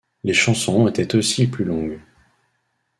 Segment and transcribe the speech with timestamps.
[0.23, 1.99] Les chansons étaient aussi plus longues.